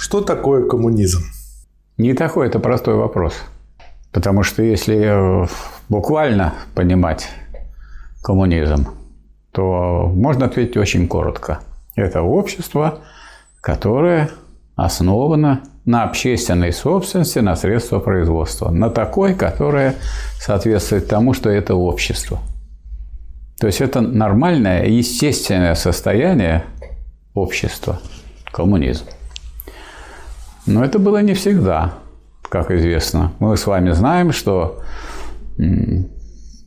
[0.00, 1.24] Что такое коммунизм?
[1.98, 3.34] Не такой это простой вопрос.
[4.12, 5.46] Потому что если
[5.90, 7.28] буквально понимать
[8.22, 8.88] коммунизм,
[9.52, 11.60] то можно ответить очень коротко.
[11.96, 13.00] Это общество,
[13.60, 14.30] которое
[14.74, 18.70] основано на общественной собственности, на средства производства.
[18.70, 19.96] На такой, которое
[20.40, 22.40] соответствует тому, что это общество.
[23.58, 26.64] То есть это нормальное, естественное состояние
[27.34, 28.00] общества,
[28.50, 29.04] коммунизм.
[30.70, 31.94] Но это было не всегда,
[32.48, 33.32] как известно.
[33.40, 34.80] Мы с вами знаем, что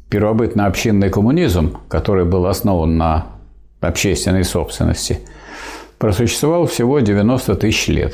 [0.09, 3.27] первобытно-общинный коммунизм, который был основан на
[3.79, 5.19] общественной собственности,
[5.99, 8.13] просуществовал всего 90 тысяч лет.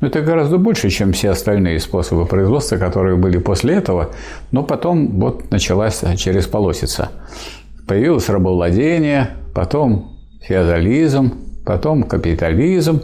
[0.00, 4.10] Но это гораздо больше, чем все остальные способы производства, которые были после этого.
[4.50, 7.10] Но потом вот началась через полосица.
[7.86, 13.02] Появилось рабовладение, потом феодализм, потом капитализм.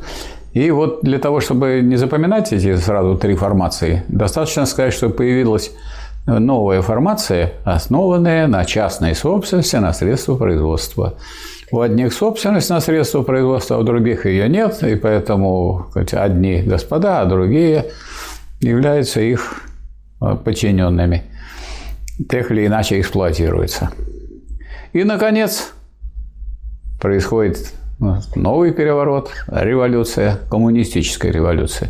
[0.59, 5.71] И вот для того, чтобы не запоминать эти сразу три формации, достаточно сказать, что появилась
[6.27, 11.15] новая формация, основанная на частной собственности, на средства производства.
[11.71, 17.21] У одних собственность на средства производства, а у других ее нет, и поэтому одни господа,
[17.21, 17.93] а другие
[18.59, 19.63] являются их
[20.21, 21.23] а, подчиненными.
[22.29, 23.91] Так или иначе эксплуатируются.
[24.93, 25.73] И, наконец,
[27.01, 27.59] происходит
[27.99, 31.89] новый переворот, революция, коммунистическая революция.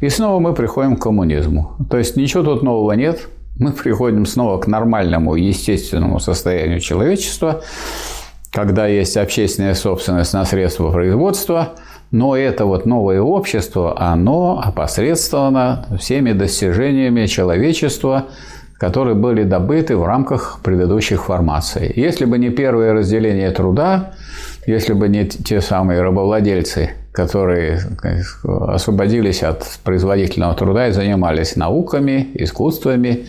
[0.00, 1.76] И снова мы приходим к коммунизму.
[1.90, 3.28] То есть ничего тут нового нет.
[3.58, 7.62] Мы приходим снова к нормальному, естественному состоянию человечества,
[8.50, 11.70] когда есть общественная собственность на средства производства,
[12.10, 18.26] но это вот новое общество, оно опосредствовано всеми достижениями человечества,
[18.78, 21.92] которые были добыты в рамках предыдущих формаций.
[21.94, 24.12] Если бы не первое разделение труда,
[24.66, 27.80] если бы не те самые рабовладельцы, которые
[28.42, 33.26] освободились от производительного труда и занимались науками, искусствами,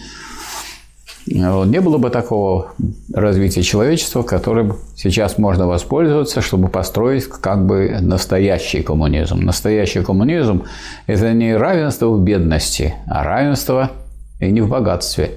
[1.25, 2.74] не было бы такого
[3.13, 9.40] развития человечества, которым сейчас можно воспользоваться, чтобы построить как бы настоящий коммунизм.
[9.40, 10.63] Настоящий коммунизм–
[11.07, 13.91] это не равенство в бедности, а равенство
[14.40, 15.31] и не в богатстве,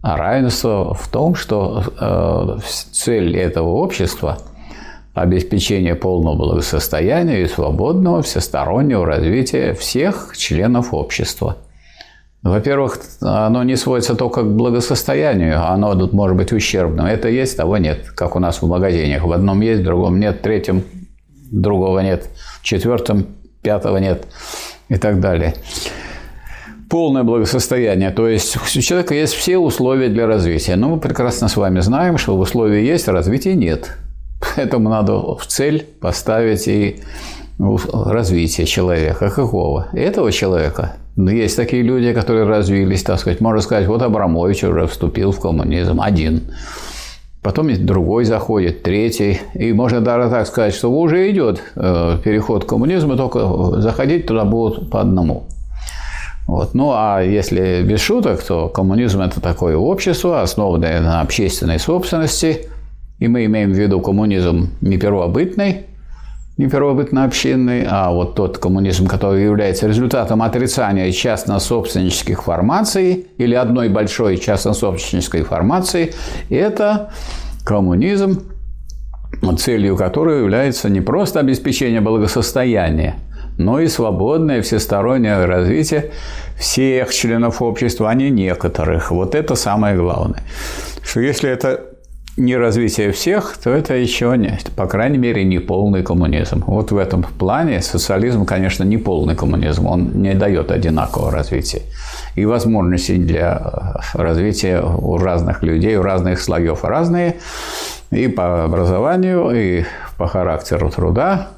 [0.00, 2.58] а равенство в том, что э,
[2.92, 4.38] цель этого общества–
[5.14, 11.58] обеспечение полного благосостояния и свободного всестороннего развития всех членов общества.
[12.42, 17.06] Во-первых, оно не сводится только к благосостоянию, оно тут может быть ущербным.
[17.06, 19.22] Это есть, того нет, как у нас в магазинах.
[19.22, 20.82] В одном есть, в другом нет, в третьем
[21.52, 22.28] другого нет,
[22.60, 23.26] в четвертом
[23.62, 24.26] пятого нет
[24.88, 25.54] и так далее.
[26.90, 30.74] Полное благосостояние, то есть у человека есть все условия для развития.
[30.74, 33.96] Но мы прекрасно с вами знаем, что условия есть, а развития нет.
[34.56, 37.00] Поэтому надо в цель поставить и
[37.58, 39.30] развитие человека.
[39.30, 39.88] Какого?
[39.92, 40.96] Этого человека.
[41.16, 43.40] Но есть такие люди, которые развились, так сказать.
[43.40, 46.42] Можно сказать, вот Абрамович уже вступил в коммунизм один.
[47.42, 49.40] Потом другой заходит, третий.
[49.54, 54.44] И можно даже так сказать, что уже идет э, переход к коммунизму, только заходить туда
[54.44, 55.44] будут по одному.
[56.46, 56.74] Вот.
[56.74, 62.66] Ну, а если без шуток, то коммунизм– это такое общество, основанное на общественной собственности–
[63.22, 65.86] и мы имеем в виду коммунизм не первобытный,
[66.56, 74.38] не первобытно-общинный, а вот тот коммунизм, который является результатом отрицания частно-собственнических формаций или одной большой
[74.38, 76.14] частно-собственнической формации,
[76.50, 77.12] это
[77.64, 78.42] коммунизм,
[79.56, 83.14] целью которого является не просто обеспечение благосостояния,
[83.56, 86.10] но и свободное всестороннее развитие
[86.58, 89.12] всех членов общества, а не некоторых.
[89.12, 90.42] Вот это самое главное.
[91.04, 91.91] Что если это
[92.36, 96.64] не развитие всех, то это еще, не, по крайней мере, не полный коммунизм.
[96.66, 99.86] Вот в этом плане социализм, конечно, не полный коммунизм.
[99.86, 101.82] Он не дает одинакового развития.
[102.34, 107.36] И возможности для развития у разных людей, у разных слоев разные.
[108.10, 109.84] И по образованию, и
[110.16, 111.48] по характеру труда,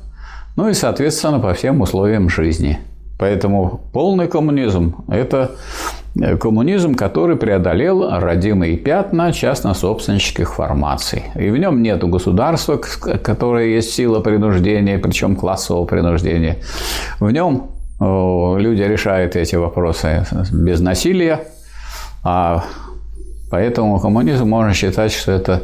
[0.57, 2.79] ну и, соответственно, по всем условиям жизни.
[3.19, 5.53] Поэтому полный коммунизм– это
[6.41, 11.25] коммунизм, который преодолел родимые пятна частно-собственнических формаций.
[11.35, 16.59] И в нем нет государства, которое есть сила принуждения, причем классового принуждения.
[17.19, 17.71] В нем
[18.01, 21.41] люди решают эти вопросы без насилия,
[22.23, 22.65] а
[23.51, 25.63] поэтому коммунизм можно считать, что это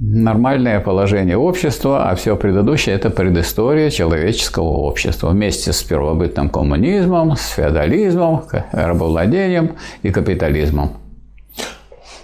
[0.00, 7.48] нормальное положение общества, а все предыдущее– это предыстория человеческого общества вместе с первобытным коммунизмом, с
[7.50, 10.92] феодализмом, рабовладением и капитализмом.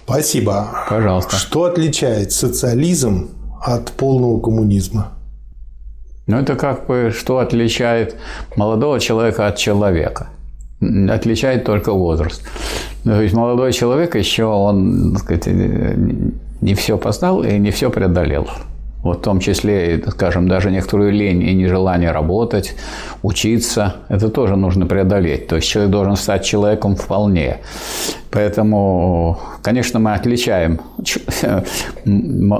[0.05, 0.69] Спасибо.
[0.89, 1.35] Пожалуйста.
[1.35, 3.29] Что отличает социализм
[3.61, 5.11] от полного коммунизма?
[6.25, 8.15] Ну, это как бы что отличает
[8.55, 10.27] молодого человека от человека?
[10.81, 12.41] Отличает только возраст.
[13.03, 15.47] То есть молодой человек еще, он, так сказать,
[16.61, 18.47] не все познал и не все преодолел.
[19.03, 22.75] Вот в том числе, скажем, даже некоторую лень и нежелание работать,
[23.21, 25.47] учиться, это тоже нужно преодолеть.
[25.47, 27.59] То есть человек должен стать человеком вполне.
[28.31, 30.81] Поэтому, конечно, мы отличаем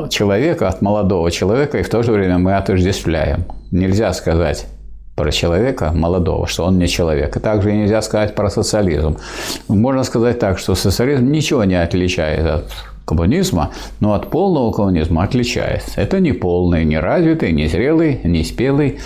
[0.09, 3.45] человека от молодого человека, и в то же время мы отождествляем.
[3.71, 4.67] Нельзя сказать
[5.15, 7.35] про человека молодого, что он не человек.
[7.35, 9.17] И также нельзя сказать про социализм.
[9.67, 12.71] Можно сказать так, что социализм ничего не отличает от
[13.07, 13.71] коммунизма,
[14.01, 16.01] но от полного коммунизма отличается.
[16.01, 18.99] Это не полный, не развитый, не зрелый, не спелый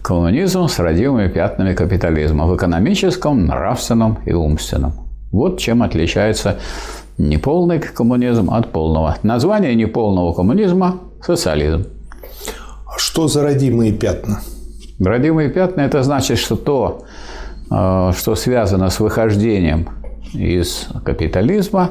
[0.00, 4.92] коммунизм с родимыми пятнами капитализма в экономическом, нравственном и умственном.
[5.32, 6.58] Вот чем отличается
[7.18, 9.16] неполный коммунизм от полного.
[9.24, 11.84] Название неполного коммунизма– социализм.
[12.86, 14.40] А что за родимые пятна?
[15.00, 17.02] Родимые пятна– это значит, что то,
[17.72, 19.88] э, что связано с выхождением
[20.32, 21.90] из капитализма,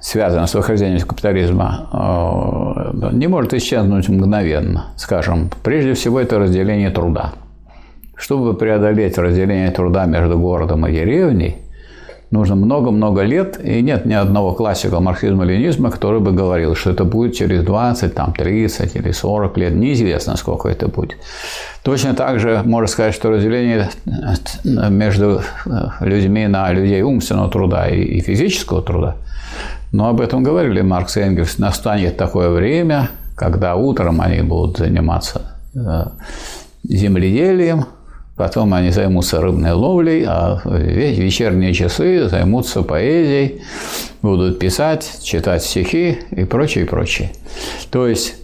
[0.00, 1.88] связано с выхождением капитализма,
[2.92, 4.86] э, не может исчезнуть мгновенно.
[4.96, 7.32] Скажем, прежде всего это разделение труда.
[8.16, 11.56] Чтобы преодолеть разделение труда между городом и деревней,
[12.30, 17.34] нужно много-много лет, и нет ни одного классика марксизма-ленизма, который бы говорил, что это будет
[17.34, 21.16] через 20, там, 30 или 40 лет, неизвестно, сколько это будет.
[21.82, 23.88] Точно так же можно сказать, что разделение
[24.64, 25.40] между
[26.00, 29.16] людьми на людей умственного труда и физического труда–
[29.92, 31.58] но об этом говорили Маркс и Энгельс.
[31.58, 36.04] Настанет такое время, когда утром они будут заниматься э,
[36.84, 37.86] земледелием,
[38.36, 43.62] потом они займутся рыбной ловлей, а вечерние часы займутся поэзией,
[44.22, 47.32] будут писать, читать стихи и прочее, и прочее.
[47.90, 48.39] То есть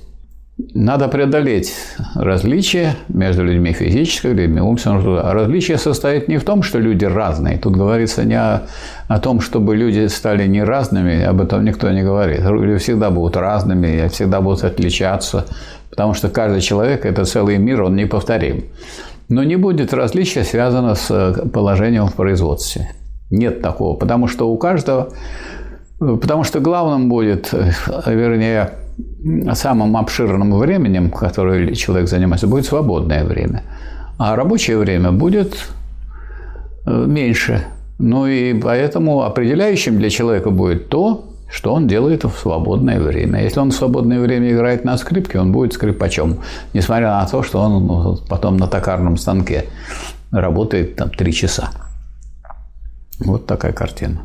[0.59, 1.75] надо преодолеть
[2.15, 5.21] различия между людьми физического и людьми умственного труда.
[5.31, 7.59] А различие состоит не в том, что люди разные.
[7.59, 8.63] Тут говорится не о,
[9.07, 12.41] о том, чтобы люди стали не разными, об этом никто не говорит.
[12.41, 15.45] Люди всегда будут разными, всегда будут отличаться,
[15.91, 18.65] потому что каждый человек– это целый мир, он неповторим.
[19.29, 22.93] Но не будет различия, связанного с положением в производстве.
[23.31, 25.11] Нет такого, потому что у каждого,
[25.99, 27.53] потому что главным будет,
[28.07, 28.71] вернее,
[29.55, 33.63] самым обширным временем, которое человек занимается, будет свободное время.
[34.19, 35.69] А рабочее время будет
[36.87, 37.65] э, меньше.
[37.99, 43.43] Ну и поэтому определяющим для человека будет то, что он делает в свободное время.
[43.43, 46.39] Если он в свободное время играет на скрипке, он будет скрипачом,
[46.75, 49.67] несмотря на то, что он ну, потом на токарном станке
[50.33, 51.71] работает там три часа.
[53.21, 54.21] Вот такая картина.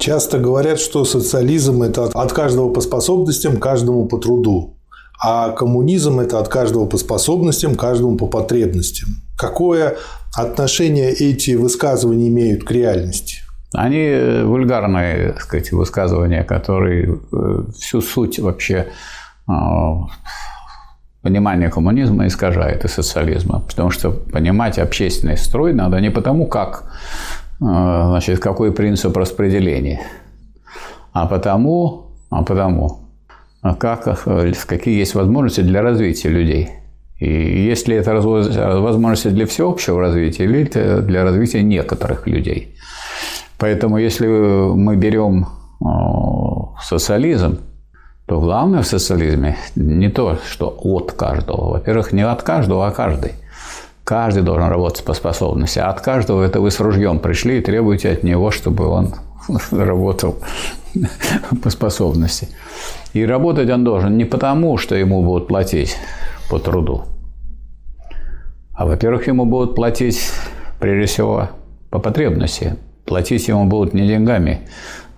[0.00, 4.78] Часто говорят, что социализм– это от каждого по способностям, каждому по труду.
[5.22, 9.10] А коммунизм– это от каждого по способностям, каждому по потребностям.
[9.36, 9.98] Какое
[10.34, 13.40] отношение эти высказывания имеют к реальности?
[13.74, 18.86] Они э, вульгарные, так сказать, высказывания, которые э, всю суть вообще
[19.46, 20.06] а,
[21.20, 23.60] понимания коммунизма искажает и социализма.
[23.68, 26.90] Потому что понимать общественный строй надо не потому, как
[27.60, 30.00] значит, какой принцип распределения,
[31.12, 33.00] а потому, а потому,
[33.62, 34.24] а как,
[34.66, 36.70] какие есть возможности для развития людей.
[37.18, 37.28] И
[37.68, 40.64] есть ли это возможности для всеобщего развития или
[41.02, 42.74] для развития некоторых людей.
[43.58, 45.46] Поэтому если мы берем
[45.84, 47.58] а, социализм,
[48.24, 51.72] то главное в социализме не то, что от каждого.
[51.72, 53.32] Во-первых, не от каждого, а каждый.
[54.10, 55.78] Каждый должен работать по способности.
[55.78, 59.14] А от каждого это вы с ружьем пришли и требуете от него, чтобы он
[59.70, 60.34] работал
[61.62, 62.48] по способности.
[63.12, 65.96] И работать он должен не потому, что ему будут платить
[66.50, 67.04] по труду,
[68.74, 70.32] а, во-первых, ему будут платить,
[70.80, 71.50] прежде всего,
[71.90, 72.78] по потребности.
[73.04, 74.66] Платить ему будут не деньгами,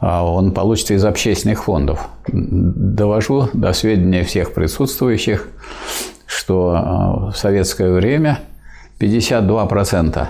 [0.00, 2.08] а он получится из общественных фондов.
[2.26, 5.48] Довожу до сведения всех присутствующих,
[6.26, 8.40] что а, в советское время–
[9.02, 10.26] 52%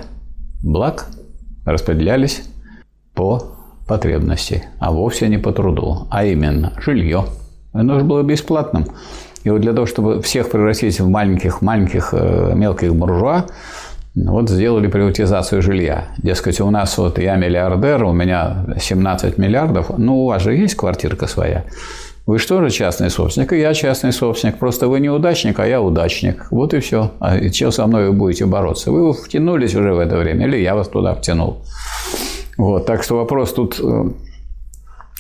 [0.62, 1.06] благ
[1.66, 2.42] распределялись
[3.14, 7.26] по потребности, а вовсе не по труду, а именно жилье.
[7.72, 8.86] Оно же было бесплатным.
[9.44, 13.44] И вот для того, чтобы всех превратить в маленьких-маленьких э, мелких буржуа,
[14.14, 16.08] вот сделали приватизацию жилья.
[16.18, 20.76] Дескать, у нас вот я миллиардер, у меня 17 миллиардов, ну у вас же есть
[20.76, 21.64] квартирка своя.
[22.24, 23.52] Вы что же частный собственник?
[23.52, 24.58] И я частный собственник.
[24.58, 26.46] Просто вы неудачник, а я удачник.
[26.50, 27.10] Вот и все.
[27.18, 28.92] А чем со мной вы будете бороться?
[28.92, 31.62] Вы втянулись уже в это время, или я вас туда втянул.
[32.56, 32.86] Вот.
[32.86, 34.04] Так что вопрос тут э,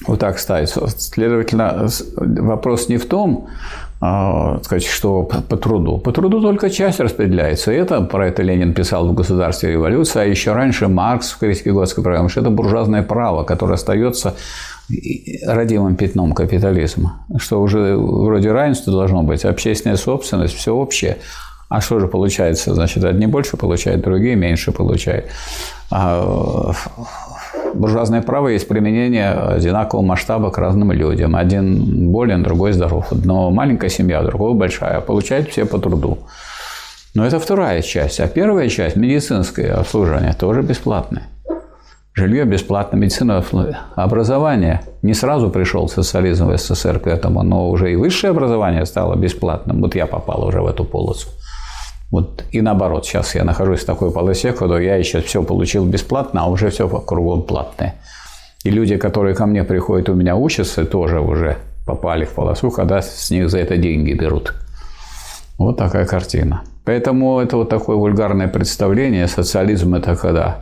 [0.06, 0.86] вот так ставится.
[0.88, 3.48] Следовательно, вопрос не в том,
[4.00, 5.98] а, сказать, что по труду.
[5.98, 7.72] По труду только часть распределяется.
[7.72, 12.02] Это про это Ленин писал в «Государстве революции», а еще раньше Маркс в критике Готской
[12.02, 14.34] программы, что это буржуазное право, которое остается
[15.46, 21.18] родимым пятном капитализма, что уже вроде равенства должно быть, общественная собственность, все общее.
[21.68, 22.74] А что же получается?
[22.74, 25.26] Значит, одни больше получают, другие меньше получают.
[25.90, 26.72] А
[27.74, 31.34] буржуазное право есть применение одинакового масштаба к разным людям.
[31.34, 33.10] Один болен, другой здоров.
[33.10, 35.00] Одного маленькая семья, другого большая.
[35.00, 36.18] Получают все по труду.
[37.14, 38.20] Но это вторая часть.
[38.20, 41.31] А первая часть, медицинское обслуживание, тоже бесплатное.
[42.14, 43.42] Жилье бесплатно, медицина,
[43.94, 44.82] образование.
[45.00, 49.80] Не сразу пришел социализм в СССР к этому, но уже и высшее образование стало бесплатным.
[49.80, 51.28] Вот я попал уже в эту полосу.
[52.10, 56.42] Вот и наоборот, сейчас я нахожусь в такой полосе, когда я еще все получил бесплатно,
[56.42, 57.94] а уже все кругом платное.
[58.62, 63.00] И люди, которые ко мне приходят, у меня учатся, тоже уже попали в полосу, когда
[63.00, 64.54] с них за это деньги берут.
[65.56, 66.62] Вот такая картина.
[66.84, 69.26] Поэтому это вот такое вульгарное представление.
[69.28, 70.58] Социализм– это когда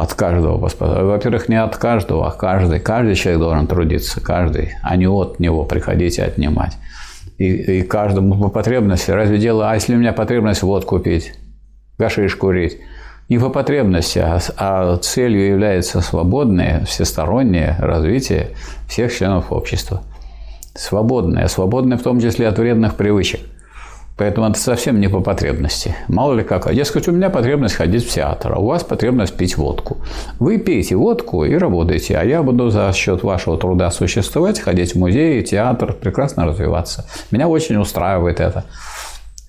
[0.00, 2.80] от каждого Во-первых, не от каждого, а каждый.
[2.80, 6.78] Каждый человек должен трудиться, каждый, а не от него приходить и отнимать
[7.36, 9.10] и, и каждому по потребности.
[9.10, 11.34] Разве дело, а если у меня потребность вот купить,
[11.98, 12.78] гашиш курить?
[13.28, 18.48] Не по потребности, а, а целью является свободное, всестороннее развитие
[18.88, 20.02] всех членов общества.
[20.74, 23.40] Свободное, свободное в том числе от вредных привычек–
[24.20, 25.96] Поэтому это совсем не по потребности.
[26.06, 26.70] Мало ли как.
[26.74, 29.96] Дескать, у меня потребность ходить в театр, а у вас потребность пить водку.
[30.38, 34.98] Вы пейте водку и работаете, а я буду за счет вашего труда существовать, ходить в
[34.98, 37.06] музей, театр, прекрасно развиваться.
[37.30, 38.64] Меня очень устраивает это.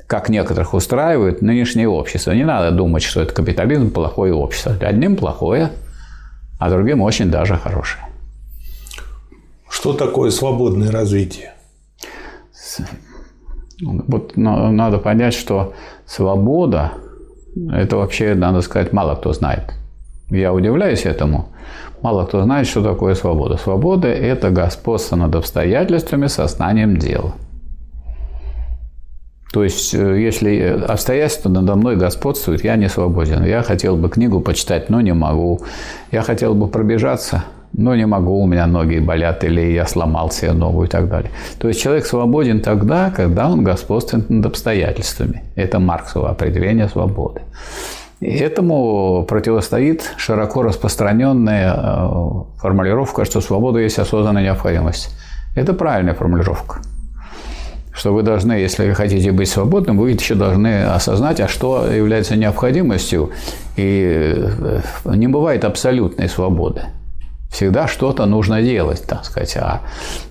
[0.08, 2.32] Как некоторых устраивает нынешнее общество.
[2.32, 4.74] Не надо думать, что это капитализм, плохое общество.
[4.80, 5.72] Одним плохое,
[6.60, 8.06] а другим очень даже хорошее.
[9.70, 11.52] Что такое свободное развитие?
[13.82, 15.74] Вот надо понять, что
[16.06, 16.92] свобода,
[17.72, 19.74] это вообще, надо сказать, мало кто знает.
[20.30, 21.50] Я удивляюсь этому.
[22.02, 23.58] Мало кто знает, что такое свобода.
[23.58, 27.34] Свобода– это господство над обстоятельствами сознанием дела.
[29.54, 33.44] То есть, э, если обстоятельства надо мной господствуют, я не свободен.
[33.44, 35.62] Я хотел бы книгу почитать, но не могу.
[36.12, 40.52] Я хотел бы пробежаться– но не могу, у меня ноги болят, или я сломал себе
[40.54, 41.32] ногу и так далее.
[41.60, 45.44] То есть человек свободен тогда, когда он господствует над обстоятельствами.
[45.56, 47.42] Это Марксово определение свободы.
[48.20, 52.10] И этому противостоит широко распространенная э,
[52.60, 55.10] формулировка, что свобода есть осознанная необходимость.
[55.56, 56.82] Это правильная формулировка.
[57.94, 62.36] Что вы должны, если вы хотите быть свободным, вы еще должны осознать, а что является
[62.36, 63.32] необходимостью.
[63.76, 66.84] И э, не бывает абсолютной свободы
[67.52, 69.82] всегда что-то нужно делать, так сказать, а,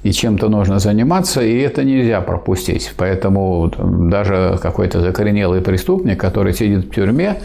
[0.02, 2.92] и чем-то нужно заниматься, и это нельзя пропустить.
[2.96, 3.70] Поэтому
[4.10, 7.40] даже какой-то закоренелый преступник, который сидит в тюрьме,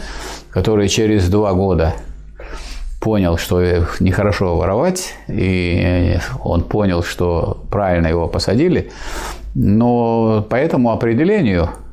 [0.50, 1.94] который через два года
[3.00, 3.62] понял, что
[4.00, 8.90] нехорошо воровать, и он понял, что правильно его посадили,
[9.54, 11.85] но по этому определению– Э,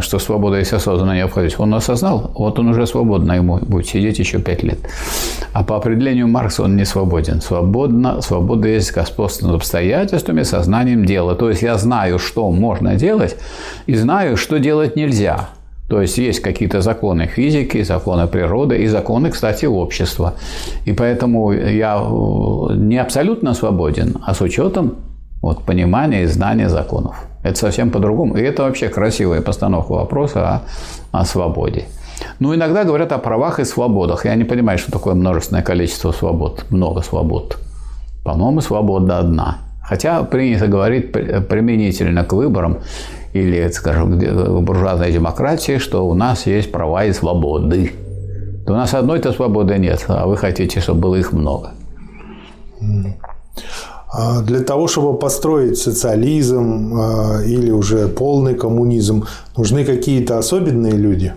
[0.00, 4.38] что свобода есть осознанная необходимость, он осознал, вот он уже свободно ему будет сидеть еще
[4.38, 4.78] пять лет.
[5.52, 7.42] А по определению Маркса он не свободен.
[7.42, 11.34] Свободно, свобода есть господство над обстоятельствами, сознанием дела.
[11.34, 13.36] То есть я знаю, что можно делать,
[13.86, 15.50] и знаю, что делать нельзя.
[15.88, 20.34] То есть есть какие-то законы физики, законы природы и законы, кстати, общества.
[20.86, 21.98] И поэтому я
[22.74, 24.96] не абсолютно свободен, а с учетом
[25.42, 27.27] вот, понимания и знания законов.
[27.42, 28.36] Это совсем по-другому.
[28.36, 30.62] И это вообще красивая постановка вопроса
[31.12, 31.84] о, о свободе.
[32.40, 34.24] Ну, иногда говорят о правах и свободах.
[34.24, 37.58] Я не понимаю, что такое множественное количество свобод, много свобод.
[38.24, 39.58] По-моему, свобода одна.
[39.82, 42.78] Хотя принято говорить применительно к выборам
[43.32, 47.92] или, скажем, к буржуазной демократии, что у нас есть права и свободы.
[48.66, 51.70] То у нас одной-то свободы нет, а вы хотите, чтобы было их много.
[54.10, 61.34] А для того, чтобы построить социализм а, или уже полный коммунизм, нужны какие-то особенные люди?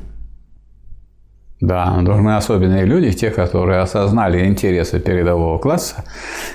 [1.59, 6.03] Да, нужны особенные люди, те, которые осознали интересы передового класса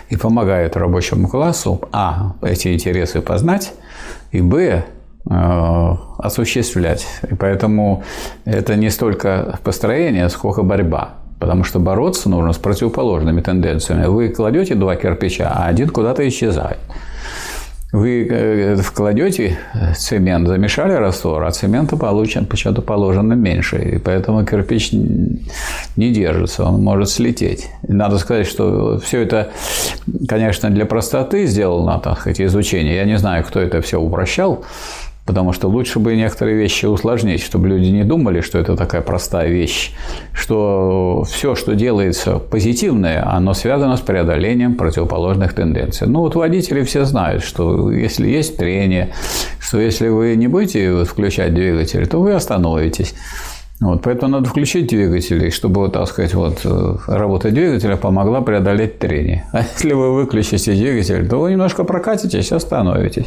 [0.08, 3.73] и помогают рабочему классу, а, эти интересы познать,
[4.32, 4.85] и, б,
[5.30, 7.06] э, осуществлять.
[7.30, 8.02] И поэтому
[8.44, 11.14] это не столько построение, сколько борьба.
[11.38, 14.07] Потому что бороться нужно с противоположными тенденциями.
[14.07, 16.78] Вы кладете два кирпича, а один куда-то исчезает.
[17.93, 19.59] Вы э, вкладете
[19.97, 23.78] цемент, замешали раствор, а цемента получен, почему-то положено меньше.
[23.78, 27.69] И поэтому кирпич не держится, он может слететь.
[27.87, 29.50] И надо сказать, что все это,
[30.28, 32.97] конечно, для простоты сделано, так сказать, изучение.
[32.97, 34.64] Я не знаю, кто это все упрощал.
[35.26, 39.49] Потому что лучше бы некоторые вещи усложнить, чтобы люди не думали, что это такая простая
[39.49, 39.92] вещь,
[40.33, 46.06] что все, что делается позитивное, оно связано с преодолением противоположных тенденций.
[46.06, 49.12] Ну вот водители все знают, что если есть трение,
[49.59, 53.12] что если вы не будете включать двигатель, то вы остановитесь.
[53.80, 59.45] Вот, поэтому надо включить двигатели, чтобы, так сказать, вот, э, работа двигателя помогла преодолеть трение.
[59.52, 63.26] А если вы выключите двигатель, то вы немножко прокатитесь, остановитесь.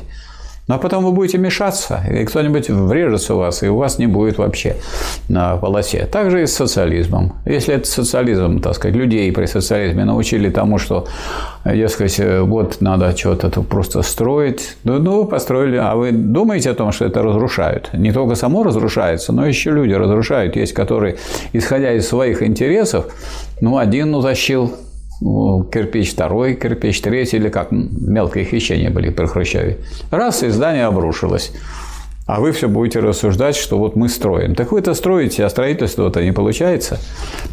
[0.69, 4.05] Ну, а потом вы будете мешаться, и кто-нибудь врежется у вас, и у вас не
[4.05, 4.75] будет вообще
[5.27, 6.05] на полосе.
[6.05, 7.33] Так же и с социализмом.
[7.47, 11.07] Если это социализм, так сказать, людей при социализме научили тому, что,
[11.65, 17.05] дескать, вот надо что-то просто строить, ну, ну, построили, а вы думаете о том, что
[17.05, 17.89] это разрушают?
[17.93, 20.55] Не только само разрушается, но еще люди разрушают.
[20.55, 21.15] Есть, которые,
[21.51, 23.07] исходя из своих интересов,
[23.59, 24.71] ну, один утащил
[25.19, 29.77] кирпич второй, кирпич третий, или как мелкие хищения были при Хрущеве.
[30.11, 31.51] Раз, и здание обрушилось.
[32.29, 34.53] А вы все будете рассуждать, что вот мы строим.
[34.53, 36.99] Так вы это строите, а строительство-то не получается.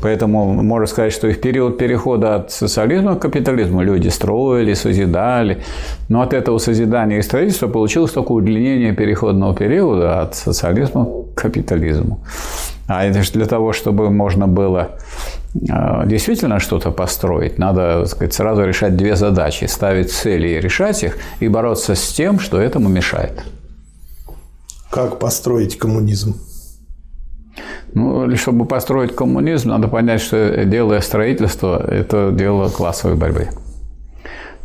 [0.03, 5.63] Поэтому можно сказать, что и в период перехода от социализма к капитализму люди строили, созидали.
[6.11, 12.21] Но от этого созидания и строительства получилось только удлинение переходного периода от социализма к капитализму.
[12.89, 14.91] А это же для того, чтобы можно было
[15.71, 19.65] а, действительно что-то построить, надо так сказать, сразу решать две задачи.
[19.65, 23.43] Ставить цели и решать их, и бороться с тем, что этому мешает.
[24.91, 26.37] Как построить коммунизм?
[27.95, 33.49] Ну, чтобы построить коммунизм, надо понять, что дело строительства– это дело классовой борьбы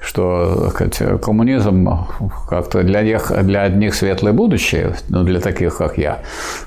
[0.01, 1.88] что сказать, коммунизм
[2.50, 6.20] как-то для них, для одних светлое будущее, ну, для таких, как я,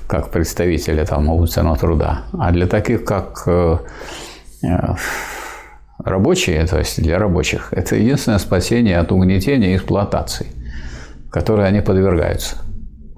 [0.07, 3.77] как представители там, умственного труда, а для таких, как э,
[4.63, 4.95] э,
[5.99, 10.47] рабочие, то есть для рабочих, это единственное спасение от угнетения и эксплуатации,
[11.29, 12.64] которой они подвергаются.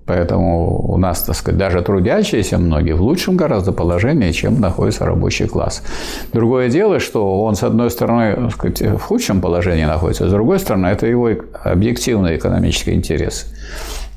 [0.08, 5.48] Поэтому у нас, так сказать, даже трудящиеся многие в лучшем гораздо положении, чем находится рабочий
[5.48, 5.84] класс.
[6.32, 10.60] Другое дело, что он, с одной стороны, так сказать, в худшем положении находится, с другой
[10.60, 13.54] стороны, это его объективный экономический интерес.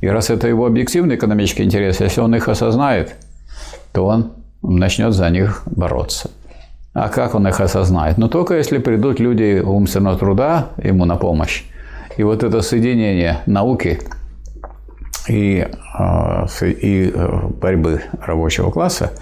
[0.00, 3.16] И раз это его объективный экономический интерес, если он их осознает,
[3.92, 4.30] то он
[4.62, 6.30] начнет за них бороться.
[6.94, 8.16] А как он их осознает?
[8.16, 11.64] Ну, только если придут люди умственного труда ему на помощь.
[12.16, 13.98] И вот это соединение науки–
[15.28, 19.12] и, а, и э, борьбы рабочего класса,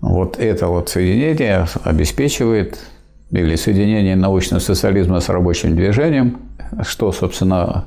[0.00, 2.78] вот это вот соединение обеспечивает
[3.30, 6.38] или соединение научного социализма с рабочим движением,
[6.82, 7.86] что, собственно,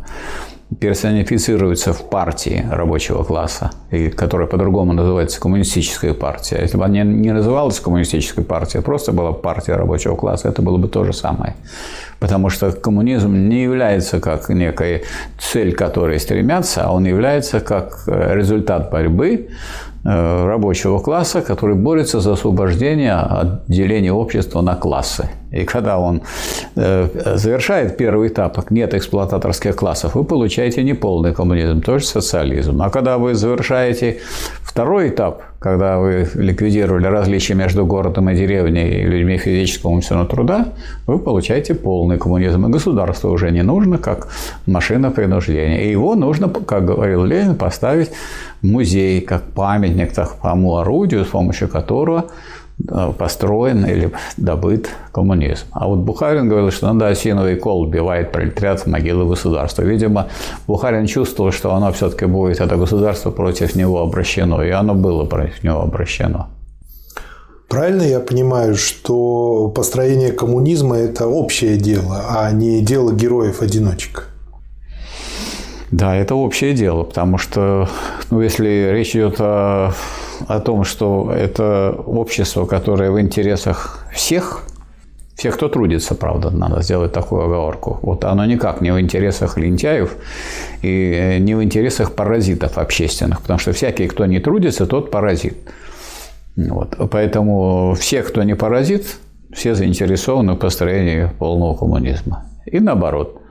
[0.79, 6.59] персонифицируется в партии рабочего класса, и которая по-другому называется коммунистическая партия.
[6.61, 10.77] Если бы она не называлась коммунистической партией, а просто была партия рабочего класса, это было
[10.77, 11.55] бы то же самое.
[12.19, 15.03] Потому что коммунизм не является как некой
[15.39, 19.49] цель, к которой стремятся, а он является как э, результат борьбы
[20.05, 25.29] Э, рабочего класса, который борется за освобождение от деления общества на классы.
[25.51, 26.21] И когда он
[26.75, 32.81] э, завершает первый этап, нет эксплуататорских классов, вы получаете неполный коммунизм, то есть социализм.
[32.81, 34.19] А когда вы завершаете
[34.63, 40.67] второй этап, когда вы ликвидировали различия между городом и деревней и людьми физического умственного труда,
[41.07, 42.65] вы получаете полный коммунизм.
[42.65, 44.29] И государство уже не нужно, как
[44.67, 45.85] машина принуждения.
[45.85, 48.11] И его нужно, как говорил Ленин, поставить
[48.61, 52.25] музей как памятник тому орудию, с помощью которого
[53.17, 55.65] построен или добыт коммунизм.
[55.71, 59.81] А вот Бухарин говорил, что надо осиновый кол убивает пролетариат в могилу государства.
[59.81, 60.27] Видимо,
[60.67, 65.63] Бухарин чувствовал, что оно все-таки будет, это государство против него обращено, и оно было против
[65.63, 66.47] него обращено.
[67.67, 74.29] Правильно я понимаю, что построение коммунизма– это общее дело, а не дело героев-одиночек?
[75.91, 77.87] Да, это общее дело, потому что,
[78.31, 79.93] ну, если речь идет о,
[80.47, 84.63] о том, что это общество, которое в интересах всех,
[85.35, 87.99] всех, кто трудится, правда, надо сделать такую оговорку.
[88.01, 90.15] Вот оно никак не в интересах лентяев
[90.81, 95.57] и не в интересах паразитов общественных, потому что всякий, кто не трудится, тот паразит.
[96.55, 96.97] Вот.
[97.11, 99.17] Поэтому все, кто не паразит,
[99.53, 102.45] все заинтересованы в построении полного коммунизма.
[102.65, 103.41] И наоборот.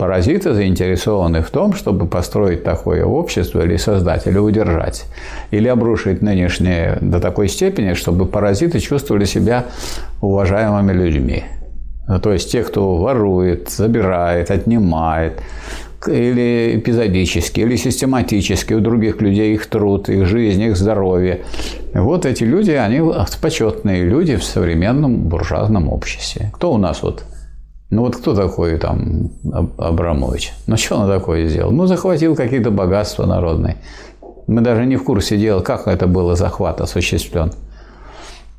[0.00, 5.04] Паразиты заинтересованы в том, чтобы построить такое общество или создать, или удержать,
[5.50, 9.66] или обрушить нынешнее до такой степени, чтобы паразиты чувствовали себя
[10.22, 11.44] уважаемыми людьми.
[12.08, 15.42] Ну, то есть те, кто ворует, забирает, отнимает,
[16.06, 21.42] или эпизодически, или систематически у других людей их труд, их жизнь, их здоровье.
[21.92, 23.02] Вот эти люди, они
[23.42, 26.50] почетные люди в современном буржуазном обществе.
[26.54, 27.24] Кто у нас вот
[27.90, 29.30] Ну вот кто такой там
[29.76, 30.52] Абрамович?
[30.66, 31.72] Ну что он такое сделал?
[31.72, 33.76] Ну захватил какие-то богатства народные.
[34.46, 37.52] Мы даже не в курсе дела, как это было захват осуществлен.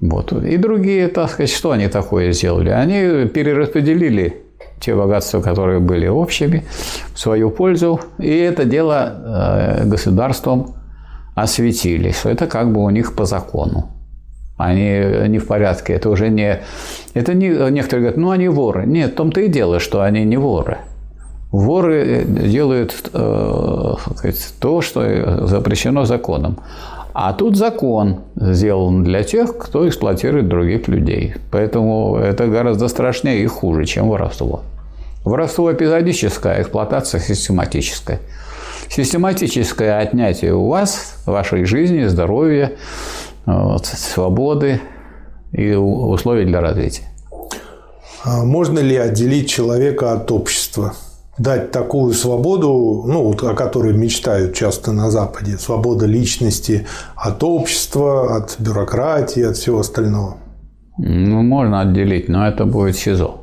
[0.01, 0.33] Вот.
[0.33, 2.69] И другие, так сказать, что они такое сделали?
[2.69, 4.43] Они перераспределили
[4.79, 6.65] те богатства, которые были общими,
[7.13, 9.13] в свою пользу, и это дело
[9.83, 10.73] э, государством
[11.35, 13.91] осветили, что это как бы у них по закону.
[14.61, 16.61] Они не в порядке, это уже не...
[17.13, 17.49] Это не...
[17.71, 18.85] Некоторые говорят, ну, они воры.
[18.85, 20.77] Нет, в том-то и дело, что они не воры.
[21.51, 23.93] Воры делают э,
[24.59, 26.59] то, что запрещено законом.
[27.13, 31.35] А тут закон сделан для тех, кто эксплуатирует других людей.
[31.51, 34.61] Поэтому это гораздо страшнее и хуже, чем воровство.
[35.25, 38.19] Воровство эпизодическое, эксплуатация систематическая.
[38.87, 42.73] Систематическое отнятие у вас вашей жизни, здоровья,
[43.83, 44.81] свободы
[45.51, 47.03] и условий для развития.
[48.23, 50.93] А можно ли отделить человека от общества?
[51.37, 58.59] дать такую свободу, ну, о которой мечтают часто на Западе, свобода личности от общества, от
[58.59, 60.37] бюрократии, от всего остального?
[60.97, 63.40] Ну, можно отделить, но это будет СИЗО.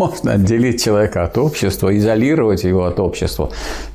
[0.00, 3.50] Можно отделить человека от общества, изолировать его от общества.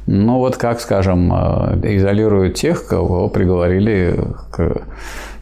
[0.06, 4.16] Но вот как, скажем, э, изолируют тех, кого приговорили
[4.52, 4.84] к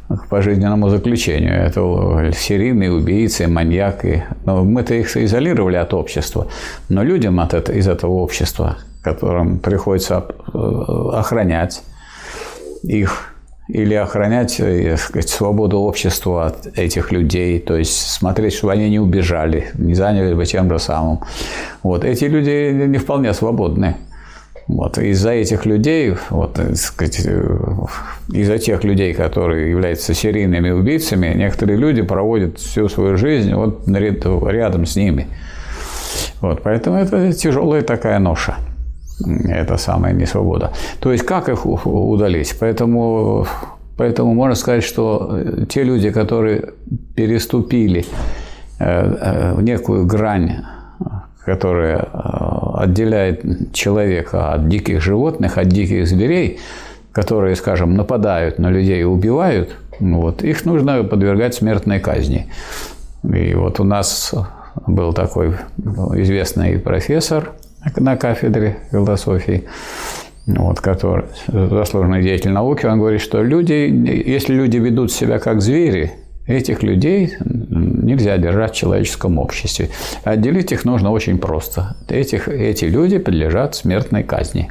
[0.07, 1.53] к пожизненному заключению.
[1.53, 4.23] Это серийные убийцы, маньяки.
[4.45, 6.47] Но мы-то их изолировали от общества.
[6.87, 10.23] Но людям от этого, из этого общества, которым приходится
[10.53, 10.57] э,
[11.13, 11.83] охранять
[12.83, 13.32] их
[13.73, 18.99] или охранять э, сказать, свободу общества от этих людей, то есть смотреть, чтобы они не
[18.99, 21.21] убежали, не заняли бы тем же самым.
[21.81, 22.05] Вот.
[22.05, 23.95] Эти люди не вполне свободны.
[24.67, 24.99] Вот.
[24.99, 27.57] Из-за этих людей, вот, сказать, э,
[28.31, 34.85] из-за тех людей, которые являются серийными убийцами, некоторые люди проводят всю свою жизнь вот рядом
[34.85, 35.25] с ними.
[36.41, 38.55] Вот, поэтому это тяжелая такая ноша.
[39.21, 40.71] Это самая несвобода.
[40.99, 42.55] То есть, как их удалить?
[42.59, 43.45] Поэтому,
[43.97, 46.73] поэтому можно сказать, что те люди, которые
[47.15, 48.05] переступили
[48.79, 50.63] э, э, некую грань
[51.45, 52.03] которая э,
[52.75, 56.59] отделяет человека от диких животных, от диких зверей,
[57.11, 62.47] которые, скажем, нападают на людей и убивают, вот, их нужно подвергать смертной казни.
[63.23, 64.33] И вот у нас
[64.87, 65.55] был такой
[66.15, 67.51] известный профессор
[67.97, 69.63] на кафедре философии,
[70.45, 76.13] вот, который заслуженный деятель науки, он говорит, что люди, если люди ведут себя как звери,
[76.45, 79.89] Этих людей нельзя держать в человеческом обществе.
[80.25, 81.95] Отделить их нужно очень просто.
[82.09, 84.69] Этих, эти люди подлежат смертной казни.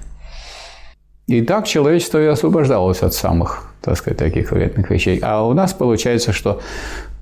[1.28, 5.18] И так человечество и освобождалось от самых, так сказать, таких вредных вещей.
[5.22, 6.60] А у нас получается, что,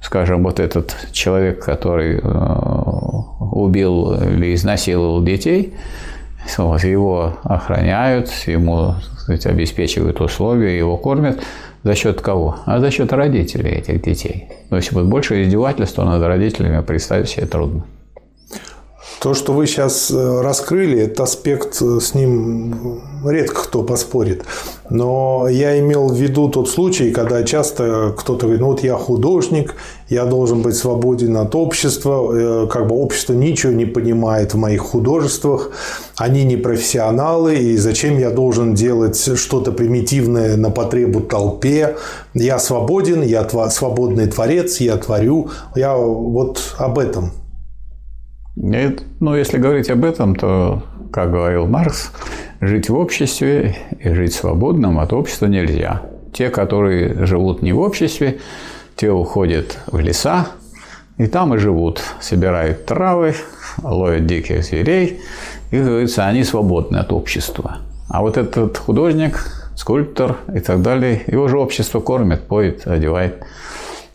[0.03, 2.79] скажем, вот этот человек, который э,
[3.60, 5.74] убил или изнасиловал детей,
[6.56, 11.40] вот, его охраняют, ему сказать, обеспечивают условия, его кормят–
[11.82, 12.58] за счет кого?
[12.66, 14.48] А за счет родителей этих детей.
[14.68, 17.84] То есть вот больше издевательства над родителями представить себе трудно.
[19.20, 24.44] То, что вы сейчас э, раскрыли, этот аспект, э, с ним редко кто поспорит.
[24.88, 29.74] Но я имел в виду тот случай, когда часто кто-то говорит, ну вот я художник,
[30.09, 34.80] я должен быть свободен от общества, э, как бы общество ничего не понимает в моих
[34.80, 35.70] художествах,
[36.16, 41.96] они не профессионалы, и зачем я должен делать что-то примитивное на потребу толпе,
[42.33, 47.33] я свободен, я свободный творец, я творю, я вот об этом.
[48.56, 50.82] И, ну, если говорить об этом, то,
[51.12, 52.12] как говорил Маркс,
[52.60, 56.02] жить в обществе и жить свободным от общества нельзя.
[56.32, 58.38] Те, которые живут не в обществе,
[58.96, 60.48] те уходят в леса,
[61.16, 63.34] и там и живут, собирают травы,
[63.82, 65.20] ловят диких зверей,
[65.70, 67.78] и, говорится, они свободны от общества.
[68.08, 69.38] А вот этот художник,
[69.76, 73.42] скульптор и так далее, его же общество кормит, поет, одевает,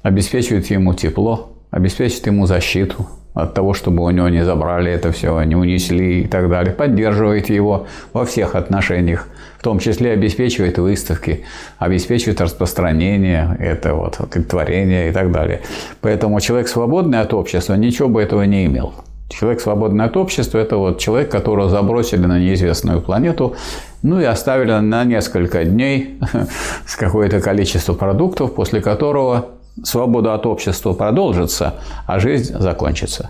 [0.03, 5.43] обеспечивает ему тепло, обеспечивает ему защиту, от того, чтобы у него не забрали это все,
[5.43, 6.73] не унесли и так далее.
[6.73, 9.27] Поддерживает его во всех отношениях,
[9.59, 11.43] в том числе обеспечивает выставки,
[11.77, 15.61] обеспечивает распространение этого вот, творения и так далее.
[16.01, 18.93] Поэтому человек свободный от общества ничего бы этого не имел.
[19.27, 23.55] Человек свободный от общества– это вот человек, которого забросили на неизвестную планету,
[24.01, 26.19] ну и оставили на несколько дней
[26.85, 31.75] с какое-то количество продуктов, после которого свобода от общества продолжится,
[32.07, 33.29] а жизнь закончится.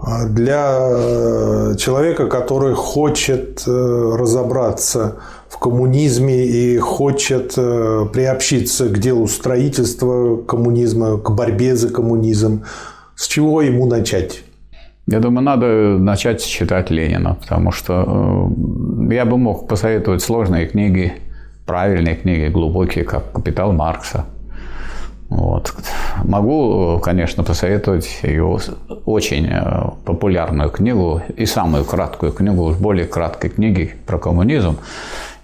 [0.00, 5.16] А для э, человека, который хочет э, разобраться
[5.48, 12.64] в коммунизме и хочет э, приобщиться к делу строительства коммунизма, к борьбе за коммунизм,
[13.16, 14.44] С чего ему начать?
[15.06, 15.66] Я думаю, надо
[15.98, 18.52] начать читать Ленина, потому что
[19.10, 21.14] я бы мог посоветовать сложные книги,
[21.66, 24.26] правильные книги, глубокие, как «Капитал Маркса»,
[25.28, 25.74] вот.
[26.24, 28.58] Могу, конечно, посоветовать ее
[29.04, 34.78] очень э, популярную книгу и самую краткую книгу, уж более краткой книги про коммунизм.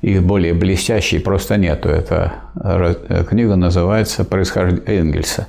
[0.00, 1.88] И более блестящей просто нету.
[1.88, 5.46] Эта э, книга называется «Происхождение Энгельса.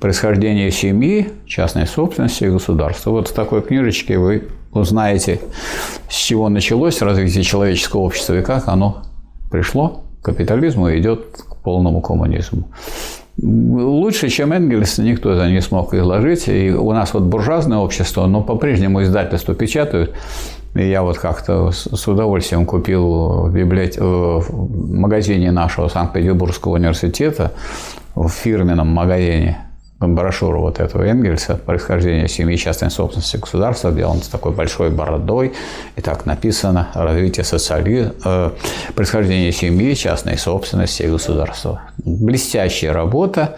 [0.00, 3.10] Происхождение семьи, частной собственности и государства».
[3.10, 5.40] Вот в такой книжечке вы узнаете,
[6.08, 9.02] с чего началось развитие человеческого общества и как оно
[9.50, 12.68] пришло к капитализму и идет к полному коммунизму.
[13.40, 16.48] Лучше, чем Энгельс, никто это не смог изложить.
[16.48, 20.14] И у нас вот буржуазное общество, но по-прежнему издательство печатают.
[20.74, 23.96] И я вот как-то с удовольствием купил в, библиот...
[23.96, 27.52] в магазине нашего Санкт-Петербургского университета,
[28.14, 29.58] в фирменном магазине,
[30.08, 35.52] брошюру вот этого Энгельса «Происхождение семьи частной собственности государства», где он с такой большой бородой,
[35.96, 38.50] и так написано «Развитие социализма, э,
[38.94, 41.82] происхождение семьи, частной собственности государства».
[42.04, 43.56] Блестящая работа,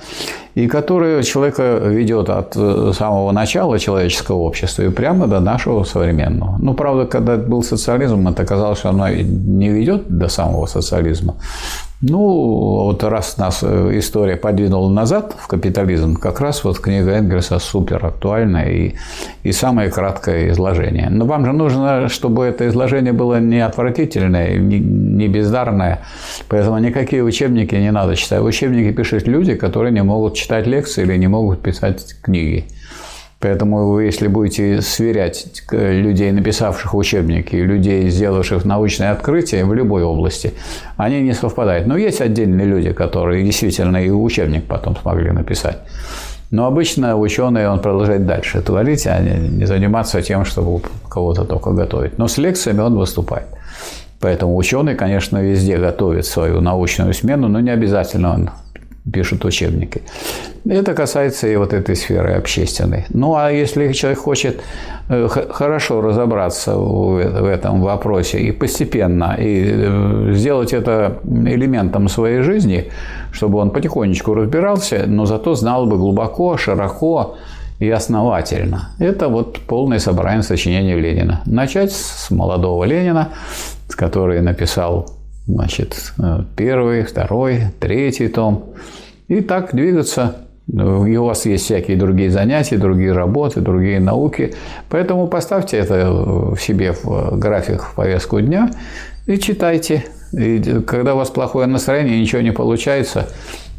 [0.54, 6.58] и которая человека ведет от э, самого начала человеческого общества и прямо до нашего современного.
[6.60, 11.34] Ну, правда, когда был социализм, это казалось, что оно не ведет до самого социализма.
[12.06, 17.58] Ну, вот раз нас э, история подвинула назад в капитализм, как раз вот книга Энгельса
[17.58, 18.92] супер актуальна и,
[19.42, 21.08] и самое краткое изложение.
[21.08, 26.00] Но вам же нужно, чтобы это изложение было не отвратительное, не, не бездарное,
[26.48, 28.42] поэтому никакие учебники не надо читать.
[28.42, 32.66] Учебники пишут люди, которые не могут читать лекции или не могут писать книги.
[33.44, 40.54] Поэтому вы, если будете сверять людей, написавших учебники, людей, сделавших научные открытия в любой области,
[40.96, 41.86] они не совпадают.
[41.86, 45.76] Но есть отдельные люди, которые действительно и учебник потом смогли написать.
[46.50, 50.80] Но обычно ученые, он продолжает дальше творить, а не заниматься тем, чтобы
[51.10, 52.16] кого-то только готовить.
[52.16, 53.48] Но с лекциями он выступает.
[54.20, 58.50] Поэтому ученый, конечно, везде готовит свою научную смену, но не обязательно он
[59.12, 60.02] пишут учебники.
[60.66, 63.04] Это касается и вот этой сферы общественной.
[63.10, 64.62] Ну, а если человек хочет
[65.10, 72.90] э, хорошо разобраться в этом вопросе и постепенно, и э, сделать это элементом своей жизни,
[73.32, 77.36] чтобы он потихонечку разбирался, но зато знал бы глубоко, широко
[77.80, 78.90] и основательно.
[78.98, 81.42] Это вот полное собрание сочинений Ленина.
[81.44, 83.28] Начать с молодого Ленина,
[83.90, 85.13] который написал
[85.46, 88.74] значит, э, первый, второй, третий том.
[89.28, 90.36] И так двигаться.
[90.66, 94.54] И у вас есть всякие другие занятия, другие работы, другие науки.
[94.88, 98.70] Поэтому поставьте это в себе в график, в повестку дня
[99.26, 100.04] и читайте.
[100.32, 103.28] И когда у вас плохое настроение, ничего не получается,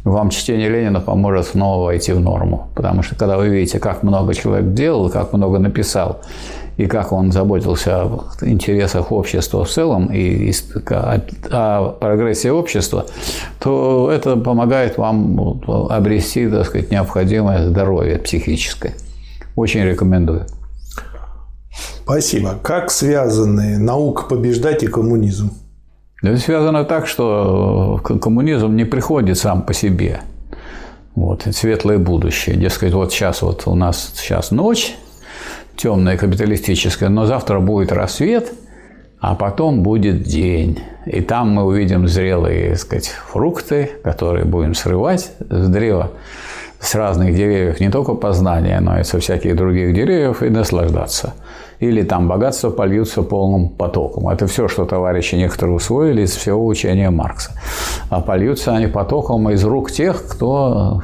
[0.04, 2.68] вам чтение Ленина поможет снова войти в норму.
[2.76, 6.20] Потому что когда вы видите, как много человек делал, как много написал,
[6.76, 10.52] и как он заботился об интересах общества в целом и
[11.50, 13.06] о прогрессе общества,
[13.58, 18.94] то это помогает вам обрести, так сказать, необходимое здоровье психическое.
[19.54, 20.46] Очень рекомендую.
[22.04, 22.58] Спасибо.
[22.62, 25.50] Как связаны наука побеждать и коммунизм?
[26.22, 30.20] Это связано так, что коммунизм не приходит сам по себе.
[31.14, 32.56] Вот, светлое будущее.
[32.56, 34.96] Дескать, вот сейчас вот у нас сейчас ночь,
[35.76, 38.52] темное капиталистическое, но завтра будет рассвет,
[39.20, 40.80] а потом будет день.
[41.06, 46.10] И там мы увидим зрелые, так сказать, фрукты, которые будем срывать с древа,
[46.80, 51.34] с разных деревьев, не только познания, но и со всяких других деревьев, и наслаждаться–
[51.80, 54.28] или там богатство польются полным потоком.
[54.28, 57.52] Это все, что товарищи некоторые усвоили из всего учения Маркса.
[58.08, 61.02] А польются они потоком из рук тех, кто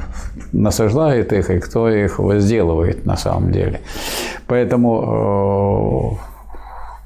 [0.51, 3.81] насаждает их и кто их возделывает на самом деле.
[4.47, 6.33] Поэтому э,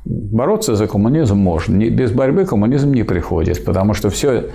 [0.10, 1.76] Бороться за коммунизм можно.
[1.90, 4.46] Без борьбы коммунизм не приходит, потому что все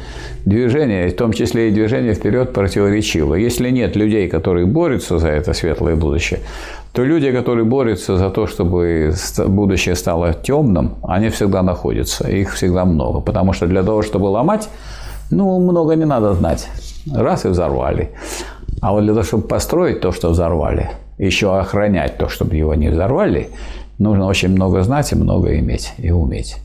[0.46, 3.34] движение, в том числе и движение вперед, противоречиво.
[3.34, 6.40] Если нет людей, которые борются за это светлое будущее,
[6.92, 9.12] то люди, которые борются за то, чтобы
[9.46, 13.20] будущее стало темным, они всегда находятся, их всегда много.
[13.20, 14.68] Потому что для того, чтобы ломать,
[15.30, 16.68] ну, много не надо знать.
[17.14, 18.10] Раз и взорвали.
[18.80, 20.90] А вот для того, чтобы построить то, что взорвали,
[21.26, 23.48] еще охранять то, чтобы его не взорвали–
[24.02, 26.56] нужно очень много знать и много иметь и уметь.